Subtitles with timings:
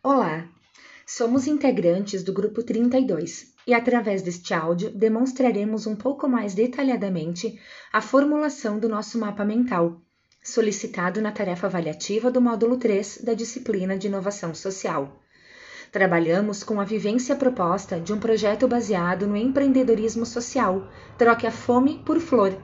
[0.00, 0.48] Olá,
[1.04, 7.60] somos integrantes do Grupo 32 e, através deste áudio, demonstraremos um pouco mais detalhadamente
[7.92, 10.00] a formulação do nosso mapa mental,
[10.40, 15.20] solicitado na tarefa avaliativa do módulo 3 da disciplina de Inovação Social.
[15.90, 20.88] Trabalhamos com a vivência proposta de um projeto baseado no empreendedorismo social,
[21.18, 22.56] Troque a Fome por Flor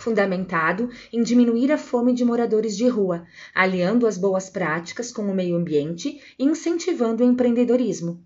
[0.00, 5.34] fundamentado em diminuir a fome de moradores de rua, aliando as boas práticas com o
[5.34, 8.24] meio ambiente e incentivando o empreendedorismo.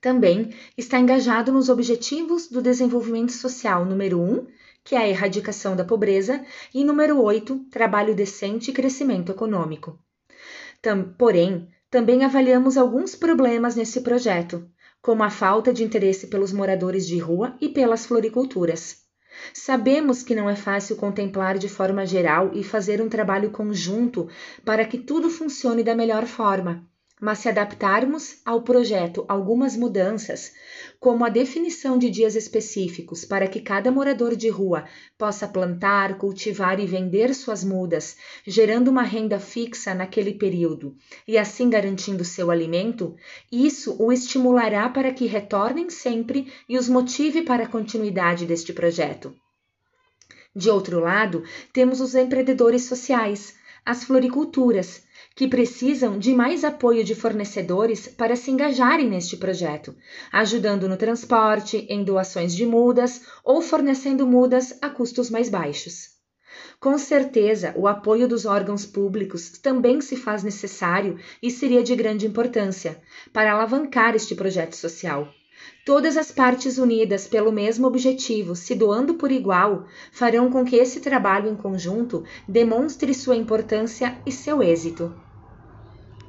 [0.00, 4.46] Também está engajado nos Objetivos do Desenvolvimento Social número 1,
[4.82, 6.44] que é a erradicação da pobreza,
[6.74, 9.96] e número 8, trabalho decente e crescimento econômico.
[10.80, 14.68] Tam, porém, também avaliamos alguns problemas nesse projeto,
[15.00, 19.01] como a falta de interesse pelos moradores de rua e pelas floriculturas.
[19.54, 24.28] Sabemos que não é fácil contemplar de forma geral e fazer um trabalho conjunto
[24.64, 26.86] para que tudo funcione da melhor forma,
[27.22, 30.52] mas se adaptarmos ao projeto algumas mudanças,
[30.98, 36.80] como a definição de dias específicos para que cada morador de rua possa plantar, cultivar
[36.80, 40.96] e vender suas mudas, gerando uma renda fixa naquele período
[41.28, 43.14] e assim garantindo seu alimento,
[43.52, 49.32] isso o estimulará para que retornem sempre e os motive para a continuidade deste projeto.
[50.56, 53.54] De outro lado, temos os empreendedores sociais,
[53.86, 59.94] as floriculturas, que precisam de mais apoio de fornecedores para se engajarem neste projeto,
[60.32, 66.12] ajudando no transporte, em doações de mudas ou fornecendo mudas a custos mais baixos.
[66.78, 72.26] Com certeza, o apoio dos órgãos públicos também se faz necessário e seria de grande
[72.26, 73.00] importância
[73.32, 75.32] para alavancar este projeto social.
[75.84, 81.00] Todas as partes unidas pelo mesmo objetivo, se doando por igual, farão com que esse
[81.00, 85.12] trabalho em conjunto demonstre sua importância e seu êxito.